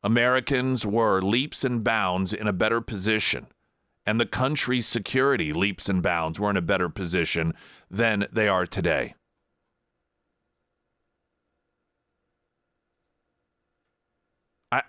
[0.03, 3.47] Americans were leaps and bounds in a better position,
[4.05, 7.55] and the country's security leaps and bounds were in a better position
[7.91, 9.15] than they are today.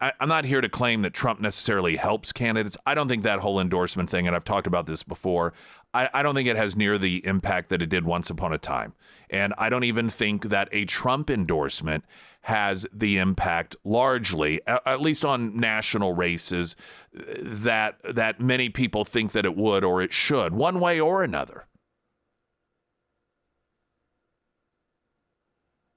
[0.01, 2.77] I, am not here to claim that Trump necessarily helps candidates.
[2.85, 5.53] I don't think that whole endorsement thing, and I've talked about this before,
[5.93, 8.57] I, I, don't think it has near the impact that it did once upon a
[8.57, 8.93] time.
[9.29, 12.05] And I don't even think that a Trump endorsement
[12.41, 16.75] has the impact largely, at least on national races,
[17.13, 21.65] that that many people think that it would or it should, one way or another.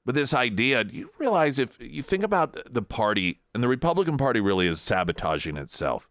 [0.09, 4.41] But this idea, you realize if you think about the party, and the Republican Party
[4.41, 6.09] really is sabotaging itself.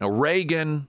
[0.00, 0.86] Now, Reagan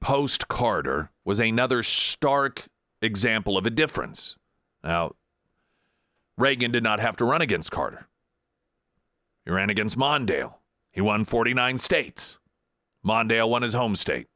[0.00, 2.68] post Carter was another stark
[3.02, 4.36] example of a difference.
[4.84, 5.16] Now,
[6.36, 8.06] Reagan did not have to run against Carter.
[9.44, 10.54] He ran against Mondale.
[10.92, 12.38] He won 49 states.
[13.04, 14.28] Mondale won his home state.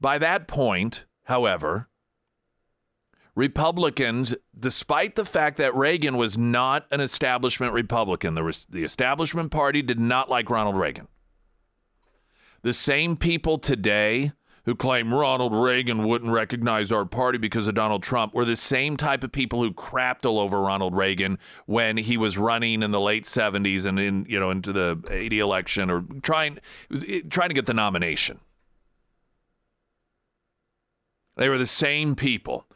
[0.00, 1.88] By that point, however,
[3.34, 9.80] Republicans, despite the fact that Reagan was not an establishment Republican, the, the establishment party
[9.82, 11.08] did not like Ronald Reagan.
[12.62, 14.32] The same people today
[14.64, 18.98] who claim Ronald Reagan wouldn't recognize our party because of Donald Trump were the same
[18.98, 23.00] type of people who crapped all over Ronald Reagan when he was running in the
[23.00, 26.58] late 70s and in you know into the 80 election or trying
[27.30, 28.40] trying to get the nomination.
[31.38, 32.66] They were the same people.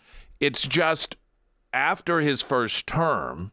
[0.41, 1.17] It's just
[1.73, 3.53] after his first term,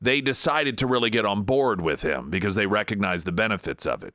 [0.00, 4.02] they decided to really get on board with him because they recognized the benefits of
[4.02, 4.14] it.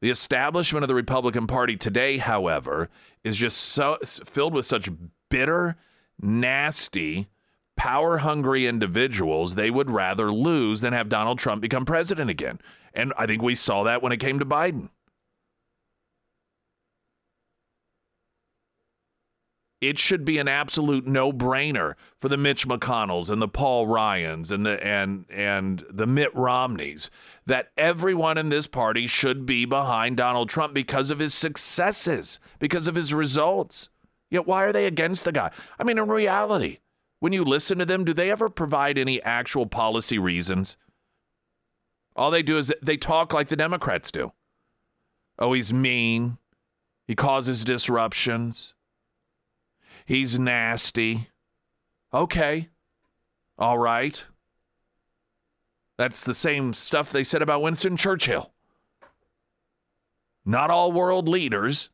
[0.00, 2.88] The establishment of the Republican Party today, however,
[3.24, 4.88] is just so filled with such
[5.28, 5.76] bitter,
[6.20, 7.28] nasty,
[7.76, 12.60] power hungry individuals, they would rather lose than have Donald Trump become president again.
[12.94, 14.90] And I think we saw that when it came to Biden.
[19.80, 24.66] It should be an absolute no-brainer for the Mitch McConnells and the Paul Ryans and
[24.66, 27.10] the and and the Mitt Romneys
[27.46, 32.88] that everyone in this party should be behind Donald Trump because of his successes, because
[32.88, 33.88] of his results.
[34.30, 35.50] Yet why are they against the guy?
[35.78, 36.78] I mean, in reality,
[37.18, 40.76] when you listen to them, do they ever provide any actual policy reasons?
[42.14, 44.32] All they do is they talk like the Democrats do.
[45.38, 46.36] Oh, he's mean.
[47.06, 48.74] He causes disruptions.
[50.10, 51.28] He's nasty.
[52.12, 52.68] Okay.
[53.56, 54.24] All right.
[55.98, 58.50] That's the same stuff they said about Winston Churchill.
[60.44, 61.90] Not all world leaders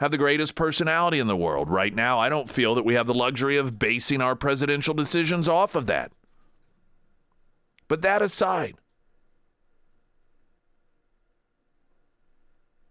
[0.00, 1.68] have the greatest personality in the world.
[1.68, 5.46] Right now, I don't feel that we have the luxury of basing our presidential decisions
[5.46, 6.12] off of that.
[7.86, 8.76] But that aside,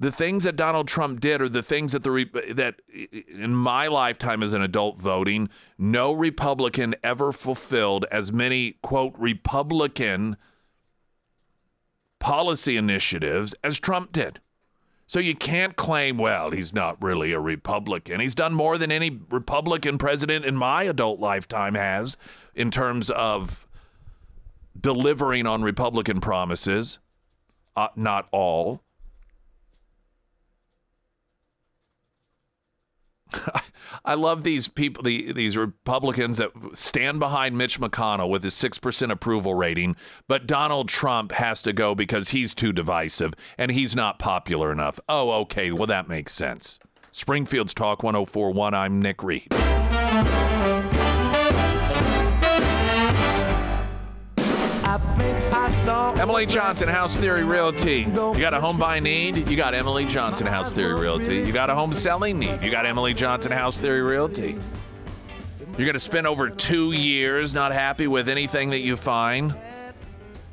[0.06, 2.76] the things that Donald Trump did are the things that the that
[3.28, 5.50] in my lifetime as an adult voting,
[5.80, 10.38] no Republican ever fulfilled as many quote Republican
[12.20, 14.40] policy initiatives as Trump did.
[15.08, 18.20] So you can't claim, well, he's not really a Republican.
[18.20, 22.16] He's done more than any Republican president in my adult lifetime has
[22.54, 23.66] in terms of
[24.80, 27.00] delivering on Republican promises.
[27.76, 28.85] Uh, not all.
[34.06, 39.12] I love these people, the, these Republicans that stand behind Mitch McConnell with his 6%
[39.12, 39.96] approval rating,
[40.28, 45.00] but Donald Trump has to go because he's too divisive and he's not popular enough.
[45.08, 45.72] Oh, okay.
[45.72, 46.80] Well, that makes sense.
[47.12, 48.74] Springfield's Talk 1041.
[48.74, 49.48] I'm Nick Reed.
[55.66, 58.02] Emily Johnson, House Theory Realty.
[58.02, 59.50] You got a home buy need?
[59.50, 61.38] You got Emily Johnson, House Theory Realty.
[61.38, 62.62] You got a home selling need?
[62.62, 64.60] You got Emily Johnson, House Theory Realty.
[65.78, 69.56] You're going to spend over two years not happy with anything that you find?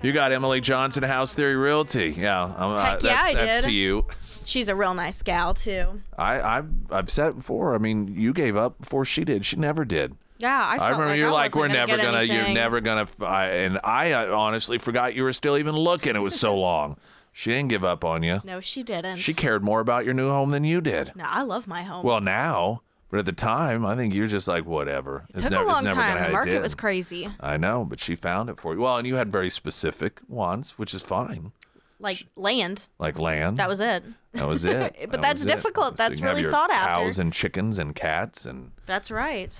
[0.02, 2.14] You got Emily Johnson, House Theory Realty.
[2.16, 3.64] Yeah, uh, that's, yeah, I that's did.
[3.64, 4.06] to you.
[4.22, 6.00] She's a real nice gal too.
[6.16, 7.74] I, I've, I've said it before.
[7.74, 9.44] I mean, you gave up before she did.
[9.44, 10.16] She never did.
[10.42, 13.06] Yeah, I, I remember like you're I like, we're wasn't never gonna, you're never gonna,
[13.20, 16.16] I, and I uh, honestly forgot you were still even looking.
[16.16, 16.96] It was so long.
[17.32, 18.40] She didn't give up on you.
[18.44, 19.16] No, she didn't.
[19.18, 21.12] She cared more about your new home than you did.
[21.14, 22.04] No, I love my home.
[22.04, 25.26] Well, now, but at the time, I think you're just like whatever.
[25.32, 26.24] it took a long time.
[26.26, 27.28] The market was crazy.
[27.40, 28.80] I know, but she found it for you.
[28.80, 31.52] Well, and you had very specific wants, which is fine,
[32.00, 32.88] Like land.
[32.98, 33.58] like land.
[33.58, 34.02] That was it.
[34.32, 34.96] That was it.
[35.02, 35.46] But That that's it.
[35.48, 35.90] difficult.
[35.90, 37.04] So That's really your sought after.
[37.04, 39.54] Cows and chickens and cats and That's right.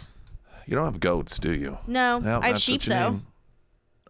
[0.66, 1.78] You don't have goats, do you?
[1.86, 3.20] No, No, I have sheep though.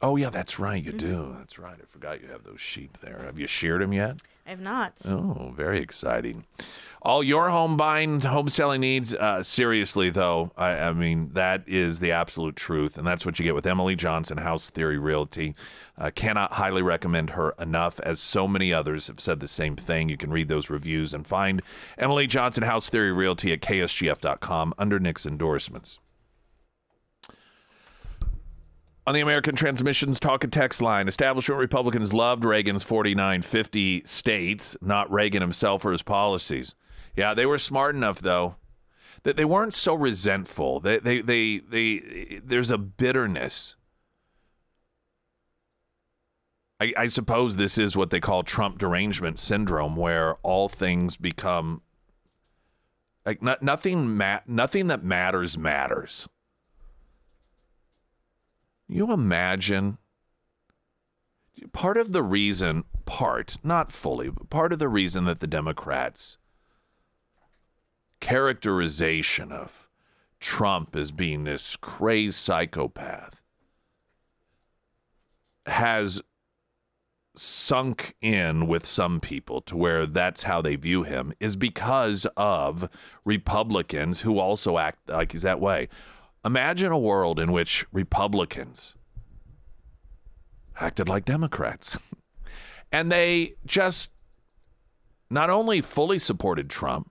[0.02, 0.82] Oh yeah, that's right.
[0.82, 0.92] Mm-hmm.
[0.92, 1.36] You do.
[1.38, 1.76] That's right.
[1.80, 3.22] I forgot you have those sheep there.
[3.24, 4.16] Have you sheared them yet?
[4.44, 4.94] I have not.
[5.06, 6.44] Oh, very exciting.
[7.00, 9.14] All your home buying, home selling needs.
[9.14, 12.98] Uh, seriously, though, I, I mean, that is the absolute truth.
[12.98, 15.54] And that's what you get with Emily Johnson, House Theory Realty.
[15.96, 20.08] Uh, cannot highly recommend her enough, as so many others have said the same thing.
[20.08, 21.62] You can read those reviews and find
[21.96, 26.00] Emily Johnson, House Theory Realty at ksgf.com under Nick's endorsements.
[29.04, 34.76] On the American Transmissions Talk and Text line, establishment Republicans loved Reagan's 49 50 states,
[34.80, 36.76] not Reagan himself or his policies.
[37.16, 38.56] Yeah, they were smart enough, though,
[39.24, 40.78] that they weren't so resentful.
[40.78, 43.74] They, they, they, they, there's a bitterness.
[46.78, 51.82] I, I suppose this is what they call Trump derangement syndrome, where all things become
[53.26, 56.28] like no, nothing, ma- nothing that matters matters.
[58.92, 59.96] You imagine
[61.72, 66.36] part of the reason, part, not fully, but part of the reason that the Democrats'
[68.20, 69.88] characterization of
[70.40, 73.40] Trump as being this crazed psychopath
[75.64, 76.20] has
[77.34, 82.90] sunk in with some people to where that's how they view him is because of
[83.24, 85.88] Republicans who also act like he's that way.
[86.44, 88.96] Imagine a world in which Republicans
[90.80, 91.98] acted like Democrats.
[92.92, 94.10] and they just
[95.30, 97.10] not only fully supported Trump,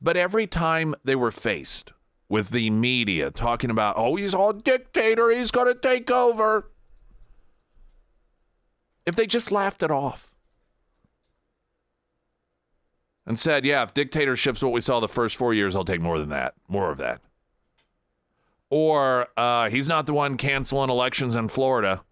[0.00, 1.92] but every time they were faced
[2.28, 6.70] with the media talking about, oh, he's a dictator, he's going to take over,
[9.06, 10.33] if they just laughed it off
[13.26, 16.18] and said, yeah, if dictatorship's what we saw the first four years, I'll take more
[16.18, 17.20] than that, more of that.
[18.70, 22.02] Or uh, he's not the one canceling elections in Florida.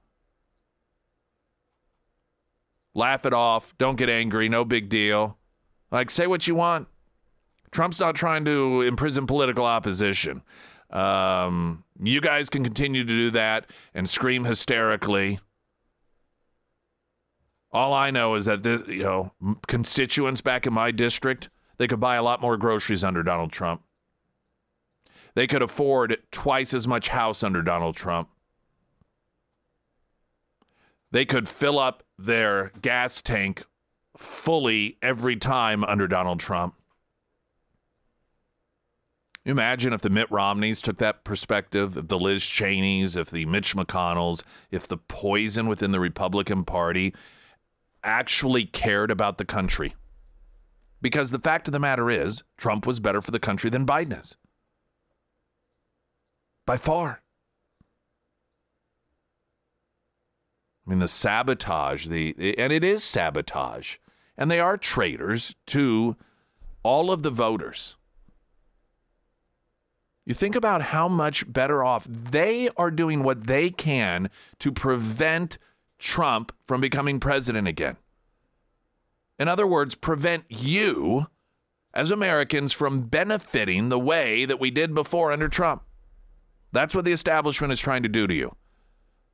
[2.95, 3.77] Laugh it off.
[3.79, 4.49] Don't get angry.
[4.49, 5.39] No big deal.
[5.91, 6.89] Like, say what you want.
[7.71, 10.43] Trump's not trying to imprison political opposition.
[10.91, 15.41] Um, you guys can continue to do that and scream hysterically.
[17.73, 19.33] All I know is that the you know
[19.67, 21.49] constituents back in my district
[21.79, 23.83] they could buy a lot more groceries under Donald Trump.
[25.35, 28.29] They could afford twice as much house under Donald Trump.
[31.11, 33.65] They could fill up their gas tank
[34.17, 36.75] fully every time under Donald Trump.
[39.45, 43.75] Imagine if the Mitt Romneys took that perspective, if the Liz Cheneys, if the Mitch
[43.75, 47.13] McConnells, if the poison within the Republican Party
[48.03, 49.95] actually cared about the country.
[51.01, 54.19] Because the fact of the matter is, Trump was better for the country than Biden
[54.21, 54.37] is.
[56.65, 57.23] By far.
[60.87, 63.97] I mean, the sabotage, the and it is sabotage,
[64.37, 66.17] and they are traitors to
[66.83, 67.97] all of the voters.
[70.25, 74.31] You think about how much better off they are doing what they can
[74.61, 75.59] to prevent
[76.03, 77.97] Trump from becoming president again.
[79.39, 81.29] In other words, prevent you
[81.95, 85.83] as Americans from benefiting the way that we did before under Trump.
[86.73, 88.57] That's what the establishment is trying to do to you.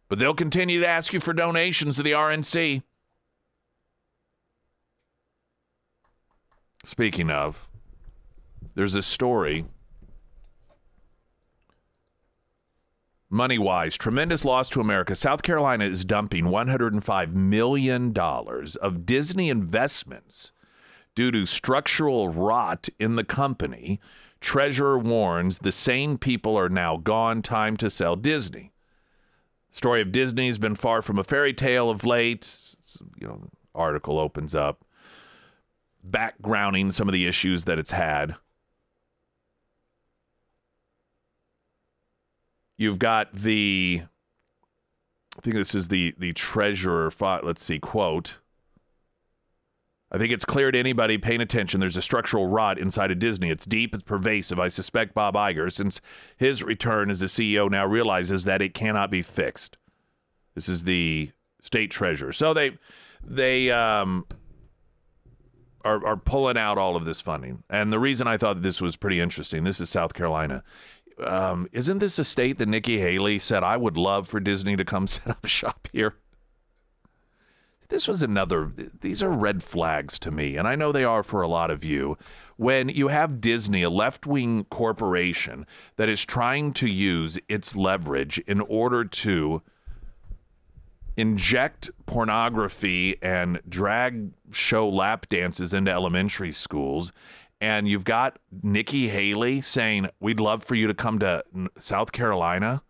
[0.08, 2.82] But they'll continue to ask you for donations to the RNC.
[6.84, 7.68] Speaking of,
[8.74, 9.64] there's a story
[13.30, 15.14] money wise, tremendous loss to America.
[15.14, 20.52] South Carolina is dumping $105 million of Disney investments
[21.14, 24.00] due to structural rot in the company.
[24.40, 27.42] Treasurer warns the same people are now gone.
[27.42, 28.72] Time to sell Disney.
[29.70, 32.76] Story of Disney has been far from a fairy tale of late.
[33.20, 34.84] You know, article opens up
[36.08, 38.36] backgrounding some of the issues that it's had.
[42.78, 44.02] You've got the,
[45.36, 47.12] I think this is the the treasurer.
[47.20, 48.38] Let's see, quote.
[50.10, 53.50] I think it's clear to anybody paying attention there's a structural rot inside of Disney.
[53.50, 54.58] It's deep, it's pervasive.
[54.58, 56.00] I suspect Bob Iger, since
[56.38, 59.76] his return as the CEO now realizes that it cannot be fixed.
[60.54, 62.32] This is the state treasurer.
[62.32, 62.78] So they
[63.22, 64.24] they um
[65.84, 67.62] are, are pulling out all of this funding.
[67.70, 70.62] And the reason I thought this was pretty interesting, this is South Carolina
[71.24, 74.84] um, isn't this a state that Nikki Haley said I would love for Disney to
[74.84, 76.16] come set up shop here?
[77.88, 81.40] This was another, these are red flags to me, and I know they are for
[81.40, 82.18] a lot of you.
[82.56, 85.66] When you have Disney, a left wing corporation
[85.96, 89.62] that is trying to use its leverage in order to
[91.16, 97.10] inject pornography and drag show lap dances into elementary schools
[97.60, 101.42] and you've got Nikki Haley saying, We'd love for you to come to
[101.78, 102.82] South Carolina,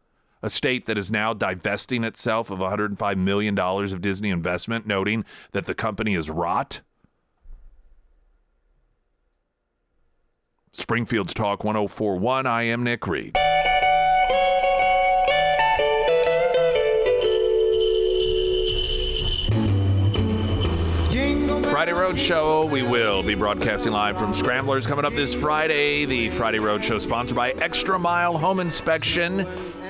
[0.42, 5.66] a state that is now divesting itself of $105 million of Disney investment, noting that
[5.66, 6.82] the company is rot.
[10.72, 12.46] Springfield's Talk 1041.
[12.46, 13.36] I am Nick Reed.
[22.08, 22.64] Friday Road Show.
[22.64, 26.06] We will be broadcasting live from Scramblers coming up this Friday.
[26.06, 29.40] The Friday Road Show sponsored by Extra Mile Home Inspection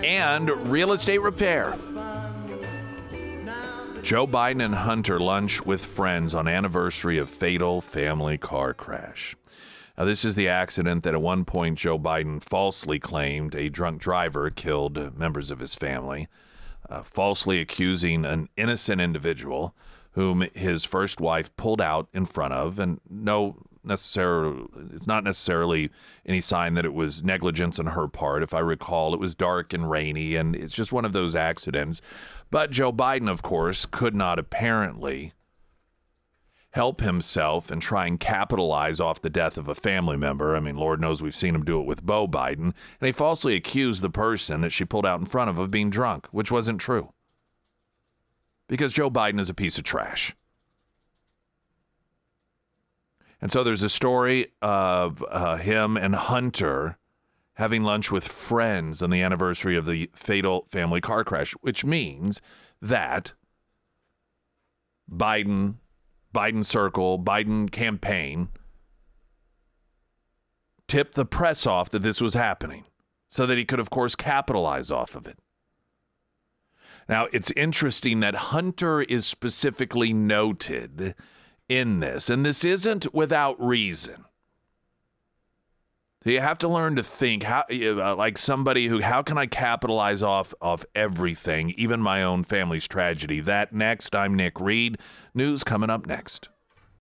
[0.03, 1.77] and Real Estate Repair.
[4.03, 9.37] Joe Biden and Hunter lunch with friends on anniversary of fatal family car crash.
[9.97, 14.01] Now, this is the accident that at one point Joe Biden falsely claimed a drunk
[14.01, 16.27] driver killed members of his family,
[16.91, 19.73] uh, falsely accusing an innocent individual
[20.19, 23.55] whom his first wife pulled out in front of, and no
[23.85, 25.91] necessarily it's not necessarily
[26.27, 28.43] any sign that it was negligence on her part.
[28.43, 32.03] If I recall, it was dark and rainy, and it's just one of those accidents.
[32.51, 35.35] But Joe Biden, of course, could not apparently
[36.71, 40.57] help himself and try and capitalize off the death of a family member.
[40.57, 42.75] I mean, Lord knows we've seen him do it with Beau Biden.
[43.01, 45.91] And he falsely accused the person that she pulled out in front of of being
[45.91, 47.13] drunk, which wasn't true
[48.69, 50.37] because Joe Biden is a piece of trash.
[53.41, 56.99] And so there's a story of uh, him and Hunter
[57.55, 62.41] having lunch with friends on the anniversary of the fatal family car crash, which means
[62.81, 63.33] that
[65.11, 65.75] Biden,
[66.35, 68.49] Biden circle, Biden campaign
[70.87, 72.85] tipped the press off that this was happening
[73.29, 75.39] so that he could, of course, capitalize off of it.
[77.09, 81.15] Now, it's interesting that Hunter is specifically noted
[81.69, 84.25] in this, and this isn't without reason.
[86.25, 89.47] So you have to learn to think how, uh, like somebody who, how can I
[89.47, 93.41] capitalize off of everything, even my own family's tragedy?
[93.41, 94.15] That next.
[94.15, 94.99] I'm Nick Reed.
[95.33, 96.49] News coming up next.